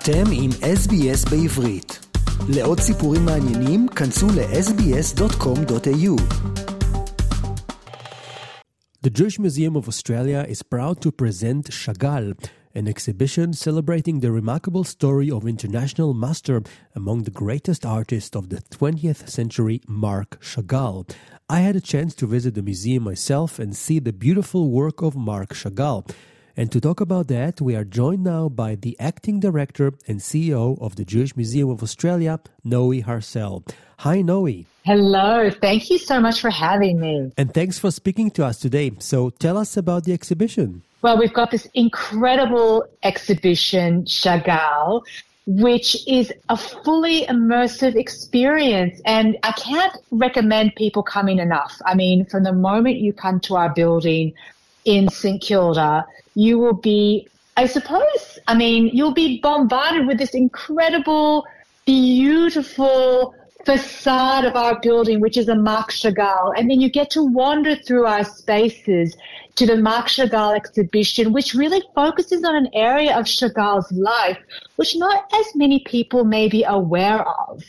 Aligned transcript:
אתם 0.00 0.24
עם 0.32 0.50
SBS 0.50 1.30
בעברית. 1.30 2.06
לעוד 2.48 2.80
סיפורים 2.80 3.24
מעניינים, 3.24 3.88
כנסו 3.88 4.26
ל-sbs.com.au. 4.26 6.16
The 9.06 9.10
Jewish 9.10 9.38
Museum 9.38 9.76
of 9.76 9.88
Australia 9.88 10.44
is 10.48 10.62
proud 10.62 11.00
to 11.02 11.10
present 11.12 11.70
Chagall, 11.70 12.34
an 12.74 12.88
exhibition 12.88 13.52
celebrating 13.52 14.20
the 14.20 14.32
remarkable 14.32 14.84
story 14.84 15.30
of 15.30 15.46
international 15.46 16.12
master 16.12 16.58
among 16.94 17.22
the 17.22 17.36
greatest 17.42 17.86
artists 17.86 18.34
of 18.36 18.48
the 18.50 18.60
20th 18.78 19.28
century, 19.28 19.80
Marc 19.86 20.30
Chagall. 20.50 21.08
I 21.48 21.60
had 21.60 21.76
a 21.76 21.80
chance 21.92 22.12
to 22.16 22.26
visit 22.26 22.54
the 22.54 22.62
museum 22.70 23.04
myself 23.04 23.50
and 23.58 23.76
see 23.76 23.98
the 24.00 24.12
beautiful 24.12 24.62
work 24.70 25.00
of 25.00 25.14
Marc 25.14 25.50
Chagall. 25.54 26.02
And 26.61 26.71
to 26.73 26.79
talk 26.79 27.01
about 27.01 27.27
that, 27.29 27.59
we 27.59 27.75
are 27.75 27.83
joined 27.83 28.23
now 28.23 28.47
by 28.47 28.75
the 28.75 28.95
acting 28.99 29.39
director 29.39 29.93
and 30.07 30.19
CEO 30.19 30.79
of 30.79 30.95
the 30.95 31.03
Jewish 31.03 31.35
Museum 31.35 31.71
of 31.71 31.81
Australia, 31.81 32.39
Noe 32.63 33.01
Harsel. 33.01 33.63
Hi, 33.97 34.21
Noe. 34.21 34.65
Hello. 34.85 35.49
Thank 35.49 35.89
you 35.89 35.97
so 35.97 36.19
much 36.19 36.39
for 36.39 36.51
having 36.51 36.99
me. 36.99 37.31
And 37.35 37.51
thanks 37.51 37.79
for 37.79 37.89
speaking 37.89 38.29
to 38.37 38.45
us 38.45 38.59
today. 38.59 38.91
So 38.99 39.31
tell 39.31 39.57
us 39.57 39.75
about 39.75 40.03
the 40.03 40.13
exhibition. 40.13 40.83
Well, 41.01 41.17
we've 41.17 41.33
got 41.33 41.49
this 41.49 41.67
incredible 41.73 42.85
exhibition, 43.01 44.05
Chagall, 44.05 45.01
which 45.47 46.07
is 46.07 46.31
a 46.49 46.57
fully 46.57 47.25
immersive 47.25 47.95
experience. 47.95 49.01
And 49.03 49.35
I 49.41 49.53
can't 49.53 49.97
recommend 50.11 50.75
people 50.75 51.01
coming 51.01 51.39
enough. 51.39 51.81
I 51.87 51.95
mean, 51.95 52.25
from 52.25 52.43
the 52.43 52.53
moment 52.53 52.97
you 52.97 53.13
come 53.13 53.39
to 53.39 53.55
our 53.55 53.73
building 53.73 54.33
in 54.85 55.09
St 55.09 55.41
Kilda, 55.41 56.05
you 56.35 56.59
will 56.59 56.73
be, 56.73 57.27
I 57.57 57.65
suppose, 57.65 58.39
I 58.47 58.55
mean, 58.55 58.89
you'll 58.93 59.13
be 59.13 59.39
bombarded 59.39 60.07
with 60.07 60.17
this 60.17 60.33
incredible, 60.33 61.45
beautiful 61.85 63.35
facade 63.65 64.45
of 64.45 64.55
our 64.55 64.79
building, 64.79 65.19
which 65.19 65.37
is 65.37 65.47
a 65.47 65.55
Marc 65.55 65.91
Chagall. 65.91 66.53
And 66.57 66.69
then 66.69 66.81
you 66.81 66.89
get 66.89 67.09
to 67.11 67.23
wander 67.23 67.75
through 67.75 68.05
our 68.05 68.23
spaces 68.23 69.15
to 69.55 69.65
the 69.65 69.77
Marc 69.77 70.07
Chagall 70.07 70.55
exhibition, 70.55 71.33
which 71.33 71.53
really 71.53 71.83
focuses 71.93 72.43
on 72.43 72.55
an 72.55 72.69
area 72.73 73.17
of 73.17 73.25
Chagall's 73.25 73.91
life, 73.91 74.37
which 74.77 74.95
not 74.95 75.31
as 75.33 75.45
many 75.55 75.79
people 75.79 76.23
may 76.23 76.47
be 76.47 76.63
aware 76.63 77.21
of. 77.27 77.63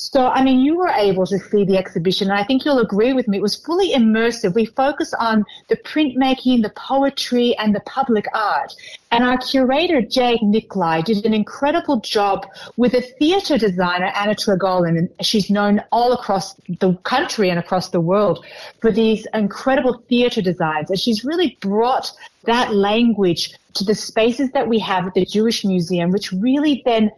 So, 0.00 0.28
I 0.28 0.42
mean, 0.42 0.60
you 0.60 0.78
were 0.78 0.88
able 0.88 1.26
to 1.26 1.38
see 1.38 1.64
the 1.64 1.76
exhibition, 1.76 2.30
and 2.30 2.38
I 2.38 2.42
think 2.42 2.64
you'll 2.64 2.78
agree 2.78 3.12
with 3.12 3.28
me. 3.28 3.36
It 3.36 3.42
was 3.42 3.54
fully 3.54 3.92
immersive. 3.92 4.54
We 4.54 4.64
focused 4.64 5.14
on 5.20 5.44
the 5.68 5.76
printmaking, 5.76 6.62
the 6.62 6.70
poetry, 6.70 7.54
and 7.58 7.74
the 7.74 7.80
public 7.80 8.24
art. 8.34 8.74
And 9.10 9.22
our 9.24 9.36
curator, 9.36 10.00
Jade 10.00 10.40
Nikolai, 10.40 11.02
did 11.02 11.26
an 11.26 11.34
incredible 11.34 12.00
job 12.00 12.46
with 12.78 12.94
a 12.94 13.02
theatre 13.02 13.58
designer, 13.58 14.10
Anna 14.16 14.34
Tregloan, 14.34 14.96
and 14.96 15.10
she's 15.20 15.50
known 15.50 15.82
all 15.92 16.14
across 16.14 16.54
the 16.54 16.94
country 17.02 17.50
and 17.50 17.58
across 17.58 17.90
the 17.90 18.00
world 18.00 18.42
for 18.80 18.90
these 18.90 19.26
incredible 19.34 20.02
theatre 20.08 20.40
designs. 20.40 20.88
And 20.88 20.98
she's 20.98 21.26
really 21.26 21.58
brought 21.60 22.10
that 22.44 22.74
language 22.74 23.52
to 23.74 23.84
the 23.84 23.94
spaces 23.94 24.50
that 24.52 24.66
we 24.66 24.78
have 24.78 25.08
at 25.08 25.12
the 25.12 25.26
Jewish 25.26 25.62
Museum, 25.62 26.10
which 26.10 26.32
really 26.32 26.80
then 26.86 27.10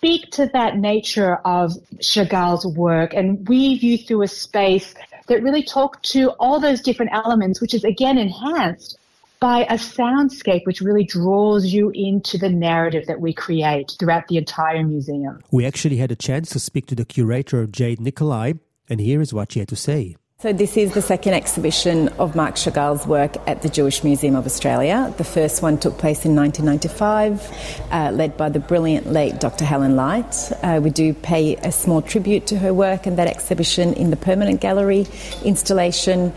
speak 0.00 0.30
to 0.30 0.46
that 0.54 0.78
nature 0.78 1.34
of 1.44 1.74
Chagall's 2.00 2.66
work 2.66 3.12
and 3.12 3.46
weave 3.46 3.82
you 3.82 3.98
through 3.98 4.22
a 4.22 4.28
space 4.28 4.94
that 5.28 5.42
really 5.42 5.62
talk 5.62 6.02
to 6.02 6.30
all 6.40 6.58
those 6.58 6.80
different 6.80 7.12
elements, 7.12 7.60
which 7.60 7.74
is 7.74 7.84
again 7.84 8.16
enhanced 8.16 8.98
by 9.40 9.64
a 9.64 9.74
soundscape 9.74 10.64
which 10.64 10.80
really 10.80 11.04
draws 11.04 11.66
you 11.66 11.90
into 11.94 12.38
the 12.38 12.48
narrative 12.48 13.06
that 13.08 13.20
we 13.20 13.34
create 13.34 13.94
throughout 13.98 14.26
the 14.28 14.38
entire 14.38 14.82
museum. 14.82 15.38
We 15.50 15.66
actually 15.66 15.98
had 15.98 16.10
a 16.10 16.16
chance 16.16 16.48
to 16.50 16.58
speak 16.60 16.86
to 16.86 16.94
the 16.94 17.04
curator, 17.04 17.66
Jade 17.66 18.00
Nikolai, 18.00 18.54
and 18.88 19.00
here 19.02 19.20
is 19.20 19.34
what 19.34 19.52
she 19.52 19.58
had 19.58 19.68
to 19.68 19.76
say. 19.76 20.16
So, 20.42 20.54
this 20.54 20.78
is 20.78 20.94
the 20.94 21.02
second 21.02 21.34
exhibition 21.34 22.08
of 22.18 22.34
Marc 22.34 22.56
Chagall's 22.56 23.06
work 23.06 23.36
at 23.46 23.60
the 23.60 23.68
Jewish 23.68 24.02
Museum 24.02 24.34
of 24.36 24.46
Australia. 24.46 25.12
The 25.18 25.24
first 25.24 25.60
one 25.60 25.76
took 25.76 25.98
place 25.98 26.24
in 26.24 26.34
1995, 26.34 27.90
uh, 27.92 28.10
led 28.14 28.38
by 28.38 28.48
the 28.48 28.58
brilliant 28.58 29.06
late 29.12 29.38
Dr. 29.38 29.66
Helen 29.66 29.96
Light. 29.96 30.50
Uh, 30.62 30.80
we 30.82 30.88
do 30.88 31.12
pay 31.12 31.56
a 31.56 31.70
small 31.70 32.00
tribute 32.00 32.46
to 32.46 32.58
her 32.58 32.72
work 32.72 33.04
and 33.04 33.18
that 33.18 33.28
exhibition 33.28 33.92
in 33.92 34.08
the 34.08 34.16
permanent 34.16 34.62
gallery 34.62 35.06
installation, 35.44 36.32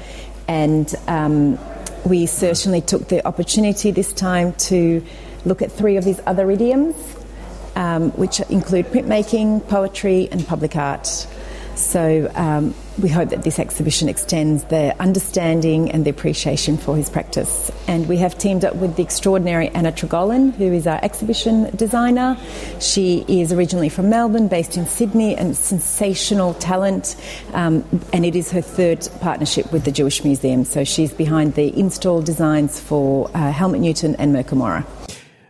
and 0.49 0.93
um, 1.07 1.57
we 2.03 2.25
certainly 2.25 2.81
took 2.81 3.07
the 3.07 3.25
opportunity 3.25 3.91
this 3.91 4.11
time 4.11 4.51
to 4.55 5.01
look 5.45 5.61
at 5.61 5.71
three 5.71 5.95
of 5.95 6.03
these 6.03 6.19
other 6.25 6.51
idioms, 6.51 6.93
um, 7.77 8.11
which 8.17 8.41
include 8.49 8.85
printmaking, 8.87 9.65
poetry, 9.69 10.27
and 10.29 10.45
public 10.45 10.75
art. 10.75 11.25
So 11.75 12.31
um, 12.35 12.73
we 13.01 13.09
hope 13.09 13.29
that 13.29 13.43
this 13.43 13.57
exhibition 13.57 14.07
extends 14.07 14.63
their 14.65 14.93
understanding 14.99 15.91
and 15.91 16.05
the 16.05 16.09
appreciation 16.09 16.77
for 16.77 16.95
his 16.95 17.09
practice. 17.09 17.71
And 17.87 18.07
we 18.07 18.17
have 18.17 18.37
teamed 18.37 18.63
up 18.63 18.75
with 18.75 18.95
the 18.95 19.03
extraordinary 19.03 19.69
Anna 19.69 19.91
Tregloan, 19.91 20.53
who 20.53 20.71
is 20.71 20.85
our 20.85 20.99
exhibition 21.03 21.75
designer. 21.75 22.37
She 22.79 23.25
is 23.27 23.51
originally 23.51 23.89
from 23.89 24.09
Melbourne, 24.09 24.47
based 24.47 24.77
in 24.77 24.85
Sydney, 24.85 25.35
and 25.35 25.57
sensational 25.57 26.53
talent. 26.55 27.15
Um, 27.53 27.83
and 28.13 28.25
it 28.25 28.35
is 28.35 28.51
her 28.51 28.61
third 28.61 29.07
partnership 29.21 29.71
with 29.71 29.85
the 29.85 29.91
Jewish 29.91 30.23
Museum. 30.23 30.65
So 30.65 30.83
she's 30.83 31.13
behind 31.13 31.55
the 31.55 31.77
install 31.77 32.21
designs 32.21 32.79
for 32.79 33.29
uh, 33.33 33.51
Helmut 33.51 33.81
Newton 33.81 34.15
and 34.17 34.35
Mirka 34.35 34.55
Mora. 34.55 34.85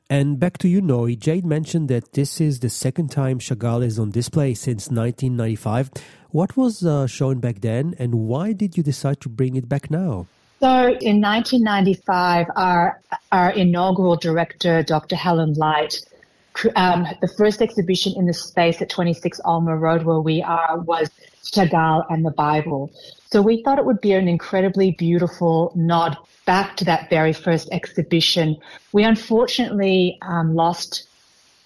And 0.10 0.40
back 0.40 0.58
to 0.60 0.68
you, 0.68 0.82
Noe. 0.82 1.10
Jade 1.10 1.46
mentioned 1.46 1.90
that 1.90 2.14
this 2.14 2.42
is 2.42 2.60
the 2.60 2.70
second 2.70 3.10
time 3.10 3.40
Chagall 3.40 3.84
is 3.84 3.98
on 3.98 4.12
display 4.12 4.54
since 4.54 4.90
1995. 4.90 5.92
What 6.30 6.58
was 6.58 6.86
uh, 6.86 7.08
shown 7.08 7.40
back 7.40 7.62
then, 7.62 7.96
and 8.00 8.16
why 8.16 8.54
did 8.54 8.78
you 8.78 8.84
decide 8.84 9.22
to 9.22 9.30
bring 9.30 9.56
it 9.56 9.70
back 9.70 9.90
now? 9.90 10.28
So 10.60 10.70
in 10.70 11.20
1995, 11.20 12.48
our, 12.56 13.02
our 13.32 13.52
inaugural 13.52 14.16
director, 14.16 14.82
Dr. 14.82 15.16
Helen 15.16 15.54
Light, 15.56 16.00
um, 16.76 17.06
the 17.22 17.28
first 17.28 17.62
exhibition 17.62 18.14
in 18.16 18.26
the 18.26 18.34
space 18.34 18.82
at 18.82 18.90
26 18.90 19.40
Alma 19.46 19.76
Road 19.76 20.04
where 20.04 20.20
we 20.20 20.42
are 20.42 20.80
was 20.80 21.10
Chagall 21.44 22.06
and 22.10 22.26
the 22.26 22.32
Bible. 22.32 22.92
So 23.32 23.42
we 23.42 23.64
thought 23.64 23.80
it 23.80 23.86
would 23.86 24.02
be 24.02 24.14
an 24.14 24.28
incredibly 24.28 24.92
beautiful 24.92 25.72
nod 25.76 26.18
back 26.46 26.78
to 26.78 26.86
that 26.86 27.10
very 27.10 27.34
first 27.34 27.70
exhibition. 27.72 28.58
We 28.92 29.04
unfortunately 29.04 30.18
um, 30.22 30.56
lost 30.56 31.08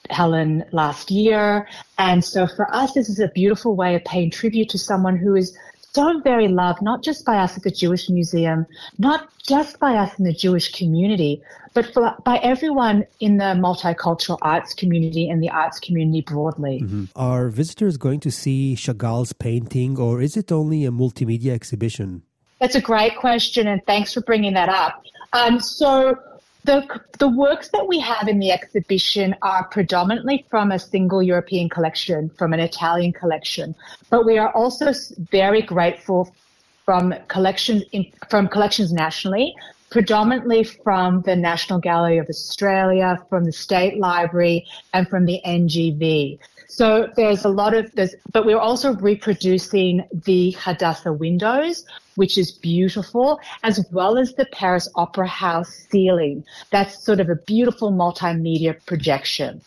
Helen 0.10 0.64
last 0.72 1.12
year. 1.12 1.68
And 1.98 2.24
so 2.24 2.48
for 2.48 2.74
us, 2.74 2.94
this 2.94 3.10
is 3.10 3.20
a 3.20 3.28
beautiful 3.30 3.76
way 3.76 3.96
of 3.96 4.04
paying 4.06 4.32
tribute 4.32 4.70
to 4.70 4.78
someone 4.78 5.18
who 5.18 5.36
is 5.36 5.58
so 5.94 6.20
very 6.20 6.48
loved, 6.48 6.82
not 6.82 7.02
just 7.02 7.26
by 7.26 7.38
us 7.38 7.58
at 7.58 7.64
the 7.64 7.72
Jewish 7.72 8.08
Museum, 8.08 8.68
not 9.00 9.30
just 9.48 9.80
by 9.80 9.96
us 9.96 10.18
in 10.20 10.26
the 10.26 10.34
Jewish 10.34 10.72
community, 10.72 11.42
but 11.74 11.92
for, 11.92 12.16
by 12.24 12.38
everyone 12.38 13.06
in 13.20 13.38
the 13.38 13.56
multicultural 13.56 14.38
arts 14.42 14.74
community 14.74 15.28
and 15.30 15.42
the 15.42 15.50
arts 15.50 15.80
community 15.80 16.22
broadly. 16.22 16.82
Mm-hmm. 16.84 17.06
Are 17.16 17.50
visitors 17.50 17.98
going 17.98 18.20
to 18.22 18.32
see 18.32 18.76
Chagall's 18.76 19.34
painting, 19.34 19.98
or 19.98 20.22
is 20.22 20.38
it 20.38 20.52
only 20.52 20.86
a 20.86 20.92
multimedia 20.92 21.52
exhibition? 21.52 22.24
That's 22.60 22.76
a 22.76 22.82
great 22.82 23.18
question, 23.18 23.68
and 23.68 23.86
thanks 23.86 24.14
for 24.14 24.22
bringing 24.22 24.54
that 24.54 24.70
up. 24.70 25.04
Um, 25.34 25.60
so, 25.60 26.18
the, 26.64 26.86
the 27.20 27.30
works 27.30 27.70
that 27.70 27.88
we 27.88 28.00
have 28.00 28.28
in 28.28 28.40
the 28.40 28.52
exhibition 28.52 29.36
are 29.42 29.66
predominantly 29.66 30.46
from 30.50 30.72
a 30.72 30.80
single 30.80 31.24
European 31.24 31.70
collection, 31.70 32.30
from 32.38 32.52
an 32.54 32.60
Italian 32.60 33.14
collection, 33.14 33.74
but 34.10 34.26
we 34.26 34.38
are 34.38 34.52
also 34.52 34.92
very 35.32 35.62
grateful 35.62 36.34
from 36.84 37.14
collections 37.28 37.84
in, 37.92 38.06
from 38.30 38.48
collections 38.48 38.92
nationally, 38.92 39.56
predominantly 39.90 40.64
from 40.64 41.22
the 41.22 41.36
National 41.36 41.80
Gallery 41.80 42.18
of 42.18 42.28
Australia, 42.28 43.18
from 43.30 43.46
the 43.46 43.52
State 43.52 43.98
Library, 43.98 44.66
and 44.94 45.08
from 45.08 45.26
the 45.26 45.40
NGV. 45.46 46.40
So 46.68 47.10
there's 47.16 47.46
a 47.46 47.50
lot 47.50 47.74
of 47.74 47.92
this, 47.94 48.14
but 48.34 48.46
we're 48.46 48.60
also 48.60 48.94
reproducing 48.96 50.04
the 50.26 50.52
Hadassah 50.52 51.14
windows, 51.14 51.86
which 52.16 52.38
is 52.38 52.52
beautiful, 52.52 53.40
as 53.64 53.86
well 53.92 54.18
as 54.18 54.34
the 54.34 54.46
Paris 54.48 54.90
Opera 54.96 55.28
House 55.28 55.88
ceiling. 55.90 56.44
That's 56.72 57.04
sort 57.04 57.20
of 57.20 57.30
a 57.30 57.36
beautiful 57.36 57.92
multimedia 57.92 58.76
projection. 58.86 59.62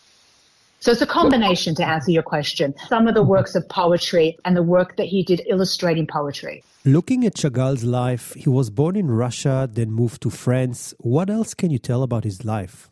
So 0.79 0.91
it's 0.91 1.01
a 1.01 1.07
combination 1.07 1.75
to 1.75 1.85
answer 1.85 2.11
your 2.11 2.23
question. 2.23 2.73
Some 2.87 3.07
of 3.07 3.13
the 3.13 3.23
works 3.23 3.55
of 3.55 3.67
poetry 3.69 4.37
and 4.45 4.55
the 4.55 4.63
work 4.63 4.97
that 4.97 5.07
he 5.07 5.23
did 5.23 5.41
illustrating 5.47 6.07
poetry. 6.07 6.63
Looking 6.85 7.25
at 7.25 7.35
Chagall's 7.35 7.83
life, 7.83 8.33
he 8.33 8.49
was 8.49 8.69
born 8.69 8.95
in 8.95 9.09
Russia, 9.09 9.69
then 9.71 9.91
moved 9.91 10.21
to 10.23 10.29
France. 10.29 10.93
What 10.99 11.29
else 11.29 11.53
can 11.53 11.71
you 11.71 11.77
tell 11.77 12.01
about 12.03 12.23
his 12.23 12.45
life? 12.45 12.90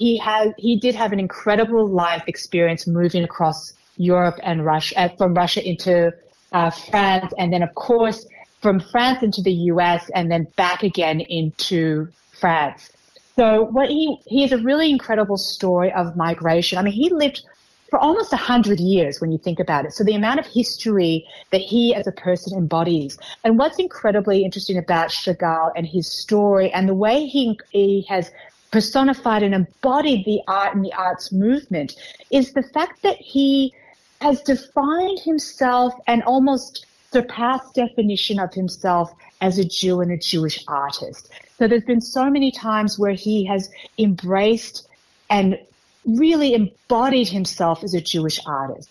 He 0.00 0.16
had 0.16 0.54
he 0.56 0.76
did 0.76 0.94
have 0.94 1.12
an 1.12 1.20
incredible 1.20 1.86
life 1.86 2.24
experience 2.26 2.86
moving 2.86 3.22
across 3.22 3.74
Europe 3.98 4.40
and 4.42 4.64
Russia, 4.64 4.98
uh, 4.98 5.08
from 5.18 5.34
Russia 5.34 5.62
into 5.62 6.10
uh, 6.52 6.70
France, 6.70 7.32
and 7.38 7.52
then 7.52 7.62
of 7.62 7.74
course 7.74 8.26
from 8.62 8.80
France 8.80 9.22
into 9.22 9.42
the 9.42 9.52
US, 9.72 10.10
and 10.14 10.30
then 10.32 10.46
back 10.56 10.82
again 10.82 11.20
into 11.20 12.08
France. 12.32 12.90
So 13.36 13.64
what 13.64 13.90
he 13.90 14.18
he 14.26 14.40
has 14.40 14.52
a 14.52 14.58
really 14.58 14.88
incredible 14.90 15.36
story 15.36 15.92
of 15.92 16.16
migration. 16.16 16.78
I 16.78 16.82
mean, 16.82 16.94
he 16.94 17.10
lived 17.10 17.42
for 17.90 17.98
almost 17.98 18.32
a 18.32 18.36
hundred 18.36 18.80
years 18.80 19.20
when 19.20 19.32
you 19.32 19.38
think 19.38 19.60
about 19.60 19.84
it. 19.84 19.92
So 19.92 20.02
the 20.02 20.14
amount 20.14 20.40
of 20.40 20.46
history 20.46 21.26
that 21.50 21.60
he 21.60 21.94
as 21.94 22.06
a 22.06 22.12
person 22.12 22.56
embodies. 22.56 23.18
And 23.44 23.58
what's 23.58 23.78
incredibly 23.78 24.44
interesting 24.44 24.78
about 24.78 25.10
Chagall 25.10 25.72
and 25.76 25.86
his 25.86 26.10
story 26.10 26.70
and 26.72 26.88
the 26.88 26.94
way 26.94 27.26
he, 27.26 27.58
he 27.70 28.06
has 28.08 28.30
personified 28.70 29.42
and 29.42 29.54
embodied 29.54 30.24
the 30.24 30.40
art 30.46 30.74
and 30.74 30.84
the 30.84 30.92
arts 30.92 31.32
movement 31.32 31.96
is 32.30 32.52
the 32.52 32.62
fact 32.62 33.02
that 33.02 33.16
he 33.16 33.72
has 34.20 34.40
defined 34.42 35.18
himself 35.20 35.94
and 36.06 36.22
almost 36.24 36.86
surpassed 37.12 37.74
definition 37.74 38.38
of 38.38 38.52
himself 38.54 39.12
as 39.40 39.58
a 39.58 39.64
Jew 39.64 40.00
and 40.00 40.12
a 40.12 40.18
Jewish 40.18 40.62
artist. 40.68 41.28
So 41.58 41.66
there's 41.66 41.84
been 41.84 42.00
so 42.00 42.30
many 42.30 42.50
times 42.52 42.98
where 42.98 43.12
he 43.12 43.44
has 43.46 43.70
embraced 43.98 44.86
and 45.28 45.58
really 46.04 46.54
embodied 46.54 47.28
himself 47.28 47.82
as 47.82 47.94
a 47.94 48.00
Jewish 48.00 48.40
artist. 48.46 48.88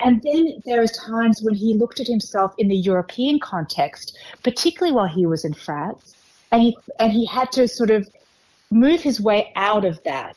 And 0.00 0.22
then 0.22 0.62
there 0.64 0.82
are 0.82 0.86
times 0.86 1.42
when 1.42 1.54
he 1.54 1.74
looked 1.74 2.00
at 2.00 2.06
himself 2.06 2.54
in 2.56 2.68
the 2.68 2.76
European 2.76 3.38
context, 3.38 4.18
particularly 4.42 4.94
while 4.94 5.08
he 5.08 5.26
was 5.26 5.44
in 5.44 5.52
France, 5.52 6.14
and 6.50 6.62
he 6.62 6.76
and 6.98 7.12
he 7.12 7.26
had 7.26 7.52
to 7.52 7.68
sort 7.68 7.90
of 7.90 8.08
move 8.70 9.00
his 9.00 9.20
way 9.20 9.52
out 9.56 9.84
of 9.84 10.02
that, 10.04 10.36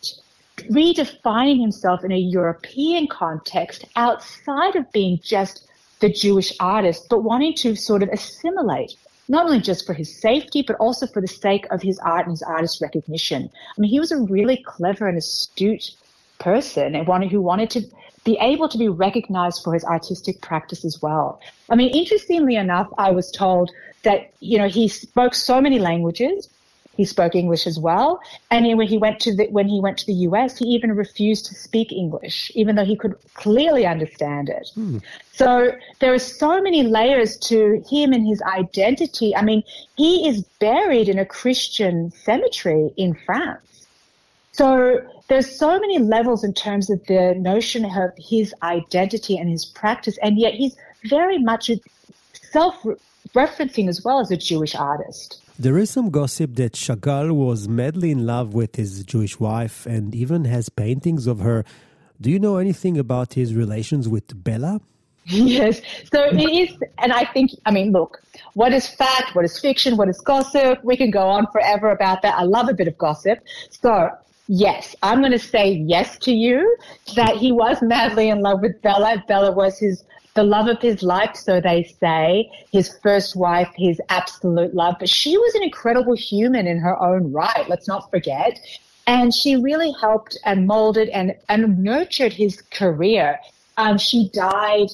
redefining 0.71 1.59
himself 1.59 2.03
in 2.03 2.11
a 2.11 2.17
European 2.17 3.07
context 3.07 3.85
outside 3.95 4.75
of 4.75 4.91
being 4.91 5.19
just 5.23 5.67
the 5.99 6.09
Jewish 6.09 6.53
artist, 6.59 7.07
but 7.09 7.23
wanting 7.23 7.53
to 7.55 7.75
sort 7.75 8.03
of 8.03 8.09
assimilate, 8.09 8.93
not 9.27 9.45
only 9.45 9.59
just 9.59 9.85
for 9.85 9.93
his 9.93 10.19
safety, 10.19 10.63
but 10.65 10.75
also 10.77 11.07
for 11.07 11.21
the 11.21 11.27
sake 11.27 11.65
of 11.71 11.81
his 11.81 11.97
art 11.99 12.25
and 12.25 12.33
his 12.33 12.41
artist 12.41 12.81
recognition. 12.81 13.49
I 13.77 13.81
mean, 13.81 13.89
he 13.89 13.99
was 13.99 14.11
a 14.11 14.17
really 14.17 14.57
clever 14.57 15.07
and 15.07 15.17
astute 15.17 15.91
person 16.39 16.95
and 16.95 17.07
one 17.07 17.21
who 17.21 17.41
wanted 17.41 17.69
to 17.71 17.81
be 18.25 18.37
able 18.39 18.69
to 18.69 18.77
be 18.77 18.87
recognized 18.87 19.63
for 19.63 19.73
his 19.73 19.83
artistic 19.83 20.41
practice 20.41 20.85
as 20.85 21.01
well. 21.01 21.39
I 21.69 21.75
mean, 21.75 21.89
interestingly 21.89 22.55
enough, 22.55 22.87
I 22.97 23.11
was 23.11 23.31
told 23.31 23.71
that, 24.03 24.33
you 24.39 24.57
know, 24.57 24.67
he 24.67 24.87
spoke 24.87 25.33
so 25.33 25.61
many 25.61 25.79
languages. 25.79 26.49
He 26.95 27.05
spoke 27.05 27.33
English 27.33 27.65
as 27.65 27.79
well. 27.79 28.21
And 28.51 28.77
when 28.77 28.87
he 28.87 28.97
went 28.97 29.19
to 29.21 29.35
the, 29.35 29.47
when 29.47 29.67
he 29.67 29.79
went 29.79 29.97
to 29.99 30.05
the 30.05 30.13
US, 30.29 30.57
he 30.57 30.65
even 30.65 30.95
refused 30.95 31.45
to 31.47 31.55
speak 31.55 31.91
English, 31.91 32.51
even 32.53 32.75
though 32.75 32.85
he 32.85 32.95
could 32.95 33.15
clearly 33.33 33.85
understand 33.85 34.49
it. 34.49 34.69
Hmm. 34.75 34.99
So 35.31 35.71
there 35.99 36.13
are 36.13 36.19
so 36.19 36.61
many 36.61 36.83
layers 36.83 37.37
to 37.49 37.83
him 37.89 38.13
and 38.13 38.27
his 38.27 38.41
identity. 38.43 39.35
I 39.35 39.41
mean, 39.41 39.63
he 39.97 40.27
is 40.27 40.43
buried 40.59 41.09
in 41.09 41.17
a 41.17 41.25
Christian 41.25 42.11
cemetery 42.11 42.91
in 42.95 43.15
France. 43.25 43.87
So 44.51 45.01
there's 45.29 45.57
so 45.57 45.79
many 45.79 45.97
levels 45.97 46.43
in 46.43 46.53
terms 46.53 46.91
of 46.91 47.03
the 47.07 47.33
notion 47.35 47.85
of 47.85 48.11
his 48.17 48.53
identity 48.61 49.35
and 49.35 49.49
his 49.49 49.65
practice, 49.65 50.19
and 50.21 50.37
yet 50.37 50.53
he's 50.53 50.75
very 51.05 51.39
much 51.39 51.71
self-referencing 52.33 53.89
as 53.89 54.03
well 54.03 54.19
as 54.19 54.29
a 54.29 54.37
Jewish 54.37 54.75
artist. 54.75 55.42
There 55.59 55.77
is 55.77 55.91
some 55.91 56.09
gossip 56.09 56.55
that 56.55 56.73
Chagall 56.73 57.31
was 57.31 57.67
madly 57.67 58.09
in 58.09 58.25
love 58.25 58.53
with 58.53 58.75
his 58.75 59.03
Jewish 59.03 59.39
wife 59.39 59.85
and 59.85 60.15
even 60.15 60.45
has 60.45 60.69
paintings 60.69 61.27
of 61.27 61.41
her. 61.41 61.63
Do 62.19 62.31
you 62.31 62.39
know 62.39 62.57
anything 62.57 62.97
about 62.97 63.33
his 63.35 63.53
relations 63.53 64.07
with 64.09 64.43
Bella? 64.43 64.81
Yes. 65.25 65.79
So 66.11 66.21
it 66.25 66.37
is, 66.37 66.77
and 66.97 67.13
I 67.13 67.23
think, 67.23 67.51
I 67.65 67.71
mean, 67.71 67.93
look, 67.93 68.21
what 68.55 68.73
is 68.73 68.87
fact? 68.87 69.33
What 69.35 69.45
is 69.45 69.57
fiction? 69.57 69.95
What 69.95 70.09
is 70.09 70.19
gossip? 70.19 70.83
We 70.83 70.97
can 70.97 71.11
go 71.11 71.29
on 71.29 71.47
forever 71.49 71.91
about 71.91 72.23
that. 72.23 72.35
I 72.35 72.43
love 72.43 72.67
a 72.67 72.73
bit 72.73 72.89
of 72.89 72.97
gossip. 72.97 73.39
So 73.69 74.09
Yes, 74.47 74.93
I'm 75.01 75.19
going 75.21 75.31
to 75.31 75.39
say 75.39 75.71
yes 75.71 76.17
to 76.19 76.33
you 76.33 76.77
that 77.15 77.37
he 77.37 77.51
was 77.51 77.81
madly 77.81 78.27
in 78.27 78.41
love 78.41 78.61
with 78.61 78.81
Bella. 78.81 79.23
Bella 79.25 79.51
was 79.51 79.79
his 79.79 80.03
the 80.35 80.43
love 80.43 80.67
of 80.67 80.81
his 80.81 81.03
life, 81.03 81.35
so 81.35 81.61
they 81.61 81.83
say, 81.83 82.49
his 82.71 82.97
first 83.03 83.35
wife, 83.35 83.69
his 83.75 84.01
absolute 84.09 84.73
love. 84.73 84.95
But 84.99 85.09
she 85.09 85.37
was 85.37 85.53
an 85.55 85.63
incredible 85.63 86.15
human 86.15 86.65
in 86.65 86.79
her 86.79 86.99
own 87.01 87.31
right. 87.31 87.69
Let's 87.69 87.87
not 87.87 88.09
forget. 88.09 88.59
And 89.05 89.33
she 89.33 89.55
really 89.55 89.93
helped 90.01 90.37
and 90.45 90.65
molded 90.65 91.09
and, 91.09 91.35
and 91.49 91.83
nurtured 91.83 92.33
his 92.33 92.61
career. 92.61 93.39
Um, 93.77 93.97
she 93.97 94.29
died, 94.29 94.87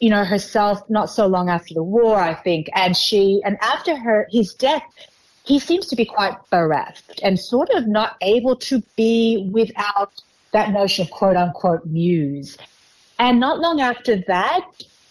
you 0.00 0.08
know, 0.08 0.24
herself 0.24 0.88
not 0.88 1.10
so 1.10 1.26
long 1.26 1.50
after 1.50 1.74
the 1.74 1.82
war, 1.82 2.16
I 2.16 2.34
think. 2.34 2.70
And 2.74 2.96
she, 2.96 3.42
and 3.44 3.58
after 3.60 3.96
her, 3.96 4.28
his 4.30 4.54
death, 4.54 4.84
he 5.44 5.58
seems 5.58 5.86
to 5.88 5.96
be 5.96 6.04
quite 6.04 6.34
bereft 6.50 7.20
and 7.22 7.38
sort 7.38 7.70
of 7.70 7.86
not 7.86 8.16
able 8.22 8.56
to 8.56 8.82
be 8.96 9.48
without 9.52 10.12
that 10.52 10.70
notion 10.70 11.04
of 11.04 11.10
quote 11.10 11.36
unquote 11.36 11.84
muse. 11.84 12.56
And 13.18 13.40
not 13.40 13.60
long 13.60 13.80
after 13.80 14.16
that, 14.28 14.66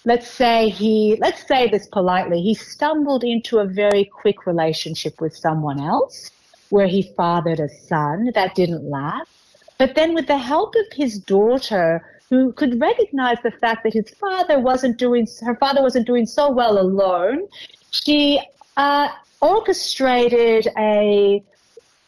let's 0.06 0.28
say 0.28 0.70
he, 0.70 1.18
let's 1.20 1.48
say 1.48 1.68
this 1.68 1.88
politely, 1.88 2.42
he 2.42 2.54
stumbled 2.54 3.24
into 3.24 3.60
a 3.60 3.66
very 3.66 4.06
quick 4.06 4.46
relationship 4.46 5.20
with 5.20 5.36
someone 5.36 5.80
else 5.80 6.32
where 6.70 6.88
he 6.88 7.02
fathered 7.18 7.60
a 7.60 7.70
son 7.70 8.32
that 8.36 8.56
didn't 8.56 8.84
last. 8.84 9.30
But 9.78 9.96
then 9.96 10.14
with 10.14 10.28
the 10.28 10.38
help 10.38 10.76
of 10.76 10.86
his 10.94 11.20
daughter, 11.20 12.04
who 12.30 12.54
could 12.54 12.80
recognize 12.80 13.38
the 13.44 13.52
fact 13.52 13.84
that 13.84 13.94
his 13.94 14.10
father 14.12 14.60
wasn't 14.60 14.98
doing, 14.98 15.28
her 15.42 15.56
father 15.56 15.82
wasn't 15.82 16.08
doing 16.08 16.26
so 16.26 16.52
well 16.52 16.80
alone, 16.80 17.48
she 17.92 18.42
uh, 18.78 19.10
orchestrated 19.42 20.68
a 20.78 21.44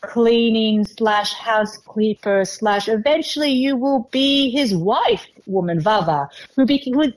cleaning 0.07 0.85
slash 0.85 1.33
housekeeper 1.33 2.45
slash 2.45 2.87
eventually 2.87 3.51
you 3.51 3.75
will 3.75 4.07
be 4.11 4.49
his 4.49 4.73
wife 4.73 5.27
woman 5.45 5.79
Vava 5.79 6.29
who, 6.55 6.65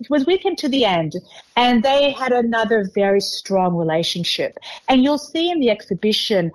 was 0.09 0.27
with 0.27 0.41
him 0.41 0.57
to 0.57 0.69
the 0.69 0.85
end 0.85 1.15
and 1.57 1.83
they 1.83 2.11
had 2.11 2.33
another 2.33 2.85
very 2.95 3.21
strong 3.21 3.77
relationship 3.77 4.59
and 4.89 5.03
you'll 5.03 5.19
see 5.19 5.51
in 5.51 5.61
the 5.61 5.71
exhibition 5.71 6.51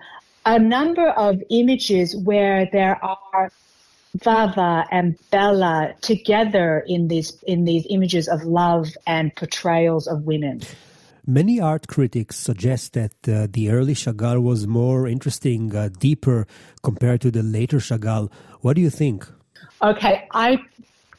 a 0.45 0.59
number 0.59 1.09
of 1.09 1.41
images 1.49 2.15
where 2.15 2.67
there 2.71 3.03
are 3.03 3.51
Vava 4.23 4.85
and 4.91 5.17
Bella 5.29 5.93
together 6.01 6.83
in 6.87 7.07
these 7.07 7.43
in 7.43 7.65
these 7.65 7.85
images 7.89 8.29
of 8.29 8.43
love 8.43 8.95
and 9.05 9.35
portrayals 9.35 10.07
of 10.07 10.23
women. 10.23 10.61
Many 11.27 11.59
art 11.59 11.87
critics 11.87 12.35
suggest 12.37 12.93
that 12.93 13.13
uh, 13.27 13.47
the 13.49 13.71
early 13.71 13.95
Chagall 13.95 14.43
was 14.43 14.67
more 14.67 15.07
interesting, 15.07 15.75
uh, 15.75 15.89
deeper 15.99 16.45
compared 16.83 17.21
to 17.21 17.31
the 17.31 17.41
later 17.41 17.77
Chagall. 17.77 18.31
What 18.61 18.75
do 18.75 18.81
you 18.81 18.91
think? 18.91 19.25
Okay, 19.81 20.27
I 20.31 20.59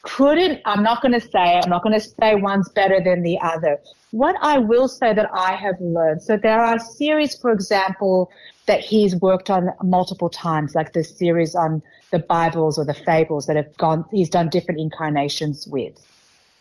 couldn't, 0.03 0.61
I'm 0.65 0.85
not 0.85 1.03
going 1.03 1.13
to 1.13 1.21
say, 1.21 1.61
I'm 1.61 1.69
not 1.69 1.83
going 1.83 1.99
to 2.01 2.01
say 2.01 2.37
one's 2.37 2.69
better 2.69 3.01
than 3.01 3.23
the 3.23 3.37
other. 3.41 3.81
What 4.13 4.37
I 4.41 4.59
will 4.59 4.87
say 4.87 5.13
that 5.13 5.29
I 5.35 5.57
have 5.57 5.81
learned, 5.81 6.23
so 6.23 6.37
there 6.37 6.61
are 6.61 6.79
series, 6.79 7.35
for 7.35 7.51
example, 7.51 8.31
that 8.67 8.81
he's 8.81 9.17
worked 9.17 9.51
on 9.51 9.71
multiple 9.83 10.31
times, 10.31 10.77
like 10.77 10.93
the 10.93 11.03
series 11.03 11.57
on 11.57 11.83
the 12.13 12.21
Bibles 12.21 12.79
or 12.79 12.85
the 12.85 12.95
fables 12.95 13.47
that 13.47 13.57
have 13.57 13.77
gone, 13.77 14.05
he's 14.13 14.31
done 14.31 14.51
different 14.51 14.81
incarnations 14.81 15.67
with. 15.67 16.01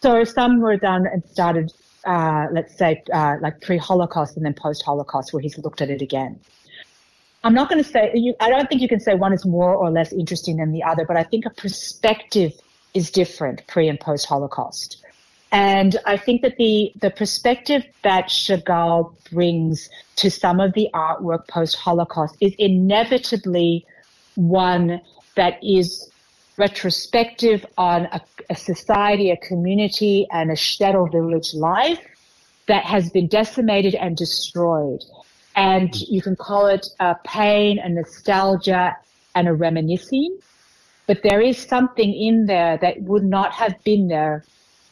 So 0.02 0.24
some 0.24 0.62
were 0.62 0.78
done 0.78 1.06
and 1.06 1.24
started 1.26 1.72
uh, 2.06 2.48
let's 2.52 2.78
say, 2.78 3.04
uh, 3.14 3.38
like 3.42 3.62
pre-Holocaust 3.62 4.38
and 4.38 4.46
then 4.46 4.54
post-Holocaust, 4.54 5.34
where 5.34 5.42
he's 5.42 5.58
looked 5.58 5.82
at 5.82 5.90
it 5.90 6.02
again. 6.02 6.40
I'm 7.44 7.54
not 7.54 7.70
going 7.70 7.84
to 7.84 7.90
say, 7.90 8.12
you, 8.16 8.34
I 8.40 8.50
don't 8.50 8.68
think 8.68 8.82
you 8.82 8.88
can 8.88 9.00
say 9.00 9.14
one 9.14 9.34
is 9.34 9.46
more 9.46 9.76
or 9.76 9.92
less 9.92 10.12
interesting 10.12 10.58
than 10.58 10.72
the 10.72 10.84
other, 10.84 11.06
but 11.06 11.18
I 11.18 11.24
think 11.24 11.46
a 11.46 11.52
perspective 11.52 12.54
is 12.94 13.12
different 13.12 13.68
pre 13.68 13.88
and 13.88 14.00
post-Holocaust. 14.00 15.04
And 15.52 15.96
I 16.06 16.18
think 16.18 16.42
that 16.42 16.58
the, 16.58 16.92
the 17.00 17.12
perspective 17.12 17.86
that 18.04 18.26
Chagall 18.26 19.14
brings 19.32 19.90
to 20.18 20.32
some 20.32 20.60
of 20.60 20.74
the 20.74 20.90
artwork 20.94 21.48
post-Holocaust 21.48 22.36
is 22.42 22.54
inevitably 22.58 23.86
one 24.34 25.02
that 25.36 25.60
is 25.64 26.10
retrospective 26.58 27.66
on 27.78 28.06
a, 28.06 28.22
a 28.50 28.56
society, 28.56 29.32
a 29.32 29.38
community, 29.38 30.28
and 30.32 30.52
a 30.52 30.56
shtetl 30.56 31.12
village 31.12 31.54
life 31.54 32.00
that 32.68 32.84
has 32.84 33.10
been 33.10 33.28
decimated 33.28 33.96
and 33.96 34.18
destroyed. 34.18 35.04
And 35.56 35.96
you 35.96 36.22
can 36.22 36.36
call 36.36 36.68
it 36.68 36.88
a 37.00 37.16
pain, 37.24 37.80
a 37.80 37.90
nostalgia, 37.90 38.96
and 39.36 39.48
a 39.48 39.54
reminiscing. 39.54 40.38
But 41.08 41.22
there 41.24 41.40
is 41.40 41.58
something 41.58 42.14
in 42.14 42.48
there 42.48 42.78
that 42.78 43.02
would 43.02 43.24
not 43.24 43.52
have 43.54 43.82
been 43.84 44.08
there 44.08 44.44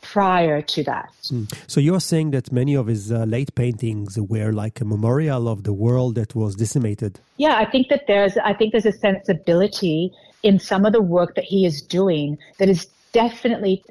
prior 0.01 0.61
to 0.61 0.83
that. 0.83 1.09
Mm. 1.23 1.51
So 1.67 1.79
you're 1.79 2.01
saying 2.01 2.31
that 2.31 2.51
many 2.51 2.75
of 2.75 2.87
his 2.87 3.11
uh, 3.11 3.23
late 3.23 3.55
paintings 3.55 4.19
were 4.19 4.51
like 4.51 4.79
a 4.81 4.85
memorial 4.85 5.47
of 5.47 5.63
the 5.63 5.73
world 5.73 6.15
that 6.15 6.35
was 6.35 6.55
decimated. 6.55 7.19
Yeah, 7.37 7.55
I 7.55 7.65
think 7.65 7.87
that 7.87 8.05
there's 8.05 8.37
I 8.37 8.53
think 8.53 8.73
there's 8.73 8.85
a 8.85 8.91
sensibility 8.91 10.11
in 10.43 10.59
some 10.59 10.85
of 10.85 10.93
the 10.93 11.01
work 11.01 11.35
that 11.35 11.45
he 11.45 11.65
is 11.65 11.81
doing 11.81 12.37
that 12.59 12.69
is 12.69 12.85
definitely 13.13 13.83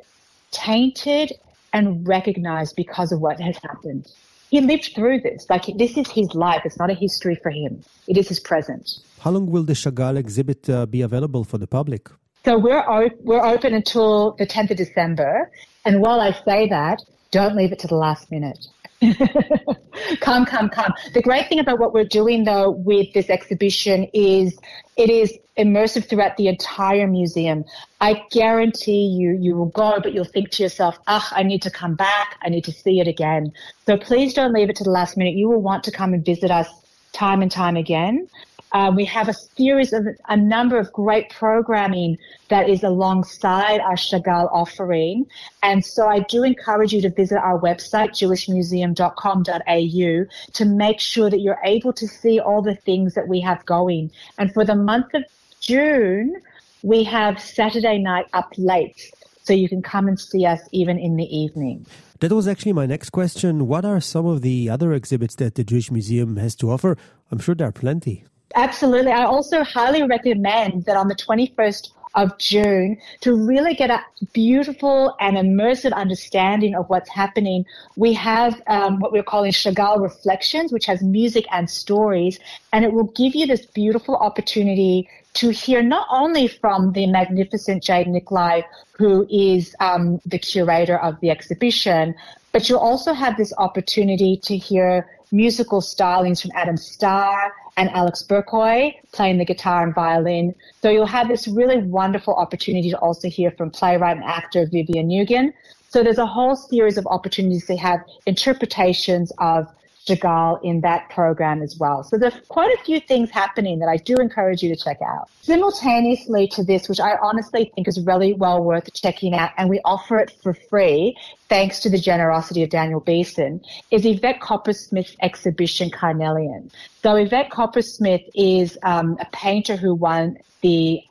tainted 0.50 1.32
and 1.72 2.06
recognized 2.06 2.76
because 2.76 3.10
of 3.12 3.20
what 3.20 3.40
has 3.40 3.56
happened. 3.68 4.06
he 4.50 4.60
lived 4.60 4.90
through 4.94 5.18
this. 5.20 5.46
Like 5.48 5.64
this 5.82 5.96
is 5.96 6.08
his 6.10 6.34
life. 6.34 6.62
It's 6.66 6.78
not 6.78 6.90
a 6.90 6.94
history 6.94 7.36
for 7.42 7.50
him. 7.50 7.82
It 8.06 8.16
is 8.18 8.28
his 8.28 8.38
present. 8.38 8.84
How 9.20 9.30
long 9.30 9.46
will 9.50 9.62
the 9.62 9.72
Chagall 9.72 10.16
exhibit 10.18 10.68
uh, 10.68 10.84
be 10.84 11.00
available 11.00 11.44
for 11.44 11.56
the 11.56 11.66
public? 11.66 12.10
So 12.44 12.58
we're 12.58 12.84
op- 12.96 13.20
we're 13.20 13.44
open 13.54 13.72
until 13.72 14.32
the 14.32 14.46
10th 14.46 14.70
of 14.72 14.76
December. 14.76 15.50
And 15.86 16.00
while 16.04 16.20
I 16.20 16.32
say 16.48 16.68
that, 16.68 16.98
don't 17.30 17.56
leave 17.56 17.72
it 17.72 17.78
to 17.84 17.88
the 17.88 17.94
last 18.06 18.30
minute. 18.30 18.66
come, 20.20 20.44
come, 20.46 20.68
come. 20.68 20.92
The 21.14 21.22
great 21.22 21.48
thing 21.48 21.58
about 21.58 21.78
what 21.78 21.92
we're 21.92 22.04
doing 22.04 22.44
though 22.44 22.70
with 22.70 23.12
this 23.12 23.28
exhibition 23.28 24.08
is 24.12 24.58
it 24.96 25.10
is 25.10 25.36
immersive 25.56 26.08
throughout 26.08 26.36
the 26.36 26.48
entire 26.48 27.06
museum. 27.06 27.64
I 28.00 28.24
guarantee 28.30 29.06
you, 29.06 29.36
you 29.40 29.56
will 29.56 29.66
go, 29.66 30.00
but 30.02 30.12
you'll 30.12 30.24
think 30.24 30.50
to 30.52 30.62
yourself, 30.62 30.98
ah, 31.06 31.28
I 31.32 31.42
need 31.42 31.62
to 31.62 31.70
come 31.70 31.94
back. 31.94 32.38
I 32.42 32.48
need 32.48 32.64
to 32.64 32.72
see 32.72 33.00
it 33.00 33.08
again. 33.08 33.52
So 33.86 33.96
please 33.96 34.34
don't 34.34 34.52
leave 34.52 34.70
it 34.70 34.76
to 34.76 34.84
the 34.84 34.90
last 34.90 35.16
minute. 35.16 35.34
You 35.34 35.48
will 35.48 35.62
want 35.62 35.84
to 35.84 35.90
come 35.90 36.14
and 36.14 36.24
visit 36.24 36.50
us 36.50 36.68
time 37.12 37.42
and 37.42 37.50
time 37.50 37.76
again. 37.76 38.28
Um, 38.72 38.96
we 38.96 39.04
have 39.04 39.28
a 39.28 39.34
series 39.34 39.92
of 39.92 40.06
a 40.28 40.36
number 40.36 40.78
of 40.78 40.92
great 40.92 41.30
programming 41.30 42.18
that 42.48 42.68
is 42.68 42.82
alongside 42.82 43.78
our 43.80 43.94
Chagall 43.96 44.48
offering. 44.52 45.26
And 45.62 45.84
so 45.84 46.08
I 46.08 46.18
do 46.20 46.42
encourage 46.42 46.92
you 46.92 47.00
to 47.02 47.10
visit 47.10 47.38
our 47.38 47.60
website, 47.60 48.10
jewishmuseum.com.au 48.10 50.26
to 50.52 50.64
make 50.64 51.00
sure 51.00 51.30
that 51.30 51.40
you're 51.40 51.60
able 51.64 51.92
to 51.92 52.08
see 52.08 52.40
all 52.40 52.62
the 52.62 52.74
things 52.74 53.14
that 53.14 53.28
we 53.28 53.40
have 53.40 53.64
going. 53.66 54.10
And 54.38 54.52
for 54.52 54.64
the 54.64 54.74
month 54.74 55.14
of 55.14 55.22
June, 55.60 56.40
we 56.82 57.04
have 57.04 57.40
Saturday 57.40 57.98
night 57.98 58.26
up 58.32 58.52
late. 58.56 59.12
So 59.44 59.52
you 59.52 59.68
can 59.68 59.82
come 59.82 60.08
and 60.08 60.18
see 60.18 60.46
us 60.46 60.60
even 60.70 60.98
in 60.98 61.16
the 61.16 61.24
evening. 61.24 61.84
That 62.20 62.32
was 62.32 62.46
actually 62.46 62.72
my 62.72 62.86
next 62.86 63.10
question. 63.10 63.66
What 63.66 63.84
are 63.84 64.00
some 64.00 64.26
of 64.26 64.42
the 64.42 64.70
other 64.70 64.92
exhibits 64.92 65.34
that 65.36 65.56
the 65.56 65.64
Jewish 65.64 65.90
Museum 65.90 66.36
has 66.36 66.54
to 66.56 66.70
offer? 66.70 66.96
I'm 67.32 67.40
sure 67.40 67.56
there 67.56 67.66
are 67.66 67.72
plenty. 67.72 68.24
Absolutely. 68.54 69.12
I 69.12 69.24
also 69.24 69.64
highly 69.64 70.02
recommend 70.02 70.84
that 70.84 70.96
on 70.96 71.08
the 71.08 71.14
21st 71.14 71.90
of 72.14 72.36
June 72.38 72.98
to 73.20 73.34
really 73.34 73.74
get 73.74 73.90
a 73.90 74.04
beautiful 74.32 75.14
and 75.20 75.36
immersive 75.36 75.92
understanding 75.94 76.74
of 76.74 76.88
what's 76.90 77.08
happening. 77.08 77.64
We 77.96 78.12
have 78.14 78.60
um, 78.66 79.00
what 79.00 79.12
we're 79.12 79.22
calling 79.22 79.52
Chagall 79.52 80.00
Reflections, 80.00 80.72
which 80.72 80.86
has 80.86 81.02
music 81.02 81.46
and 81.50 81.70
stories, 81.70 82.38
and 82.72 82.84
it 82.84 82.92
will 82.92 83.10
give 83.14 83.34
you 83.34 83.46
this 83.46 83.64
beautiful 83.66 84.16
opportunity 84.16 85.08
to 85.34 85.50
hear 85.50 85.82
not 85.82 86.06
only 86.10 86.46
from 86.46 86.92
the 86.92 87.06
magnificent 87.06 87.82
Jade 87.82 88.08
Nicolai, 88.08 88.62
who 88.92 89.26
is 89.30 89.74
um, 89.80 90.20
the 90.26 90.38
curator 90.38 90.98
of 90.98 91.18
the 91.20 91.30
exhibition, 91.30 92.14
but 92.52 92.68
you'll 92.68 92.78
also 92.78 93.14
have 93.14 93.38
this 93.38 93.54
opportunity 93.56 94.36
to 94.36 94.58
hear 94.58 95.08
musical 95.30 95.80
stylings 95.80 96.42
from 96.42 96.50
Adam 96.54 96.76
Starr 96.76 97.54
and 97.76 97.90
Alex 97.90 98.24
Burkoy 98.28 98.94
playing 99.12 99.38
the 99.38 99.44
guitar 99.44 99.82
and 99.82 99.94
violin. 99.94 100.54
So 100.80 100.90
you'll 100.90 101.06
have 101.06 101.28
this 101.28 101.48
really 101.48 101.78
wonderful 101.78 102.34
opportunity 102.34 102.90
to 102.90 102.98
also 102.98 103.28
hear 103.28 103.50
from 103.52 103.70
playwright 103.70 104.16
and 104.16 104.24
actor 104.24 104.66
Vivian 104.66 105.08
Nugan. 105.08 105.52
So 105.88 106.02
there's 106.02 106.18
a 106.18 106.26
whole 106.26 106.56
series 106.56 106.96
of 106.96 107.06
opportunities 107.06 107.66
to 107.66 107.76
have 107.76 108.00
interpretations 108.26 109.32
of 109.38 109.68
Chagall 110.06 110.58
in 110.64 110.80
that 110.80 111.08
program 111.10 111.62
as 111.62 111.76
well. 111.78 112.02
So 112.02 112.18
there's 112.18 112.34
quite 112.48 112.76
a 112.76 112.82
few 112.82 112.98
things 113.00 113.30
happening 113.30 113.78
that 113.78 113.88
I 113.88 113.96
do 113.98 114.16
encourage 114.16 114.62
you 114.62 114.74
to 114.74 114.82
check 114.82 114.98
out. 115.00 115.28
Simultaneously 115.42 116.48
to 116.48 116.64
this, 116.64 116.88
which 116.88 116.98
I 116.98 117.16
honestly 117.22 117.70
think 117.74 117.86
is 117.86 118.00
really 118.00 118.32
well 118.32 118.62
worth 118.62 118.92
checking 118.94 119.34
out, 119.34 119.50
and 119.56 119.70
we 119.70 119.80
offer 119.84 120.18
it 120.18 120.32
for 120.42 120.54
free 120.54 121.16
thanks 121.48 121.80
to 121.80 121.90
the 121.90 121.98
generosity 121.98 122.62
of 122.62 122.70
Daniel 122.70 123.00
Beeson, 123.00 123.60
is 123.90 124.04
Yvette 124.04 124.40
Coppersmith's 124.40 125.16
exhibition 125.20 125.90
Carnelian. 125.90 126.70
So 127.02 127.14
Yvette 127.14 127.50
Coppersmith 127.50 128.28
is 128.34 128.78
um, 128.82 129.16
a 129.20 129.26
painter 129.32 129.76
who 129.76 129.94
won 129.94 130.38
the 130.62 131.02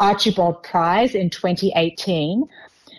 Archibald 0.00 0.62
Prize 0.62 1.14
in 1.14 1.30
2018. 1.30 2.46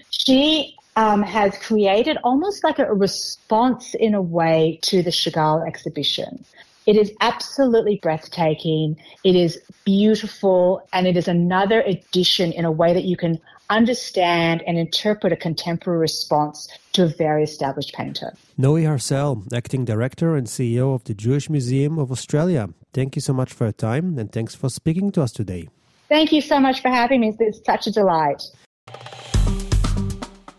She 0.09 0.75
um, 0.95 1.21
has 1.23 1.57
created 1.57 2.17
almost 2.23 2.63
like 2.63 2.79
a 2.79 2.93
response 2.93 3.93
in 3.95 4.13
a 4.13 4.21
way 4.21 4.79
to 4.83 5.03
the 5.03 5.11
Chagall 5.11 5.67
exhibition. 5.67 6.45
It 6.85 6.97
is 6.97 7.11
absolutely 7.19 7.99
breathtaking. 8.01 8.95
It 9.23 9.35
is 9.35 9.59
beautiful 9.85 10.87
and 10.93 11.07
it 11.07 11.17
is 11.17 11.27
another 11.27 11.81
edition 11.81 12.51
in 12.51 12.63
a 12.63 12.71
way 12.71 12.93
that 12.93 13.05
you 13.05 13.17
can 13.17 13.39
understand 13.71 14.61
and 14.67 14.77
interpret 14.77 15.33
a 15.33 15.35
contemporary 15.35 15.99
response 15.99 16.69
to 16.93 17.05
a 17.05 17.07
very 17.07 17.43
established 17.43 17.93
painter. 17.93 18.33
Noe 18.57 18.75
Harsel, 18.75 19.43
acting 19.51 19.83
director 19.83 20.35
and 20.35 20.45
CEO 20.45 20.93
of 20.93 21.03
the 21.05 21.15
Jewish 21.15 21.49
Museum 21.49 21.97
of 21.97 22.11
Australia. 22.11 22.69
Thank 22.93 23.15
you 23.15 23.21
so 23.21 23.33
much 23.33 23.51
for 23.51 23.65
your 23.65 23.73
time 23.73 24.19
and 24.19 24.31
thanks 24.31 24.53
for 24.53 24.69
speaking 24.69 25.11
to 25.13 25.23
us 25.23 25.31
today. 25.31 25.67
Thank 26.07 26.31
you 26.31 26.41
so 26.41 26.59
much 26.59 26.81
for 26.81 26.89
having 26.89 27.21
me. 27.21 27.35
It's 27.39 27.65
such 27.65 27.87
a 27.87 27.91
delight. 27.91 28.43